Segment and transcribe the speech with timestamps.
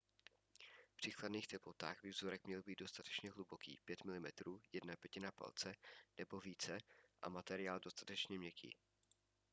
[0.95, 5.75] při chladných teplotách by vzorek měl být dostatečně hluboký– 5 mm 1/5 palce
[6.17, 6.77] nebo více–
[7.21, 8.75] a materiál dostatečně měkký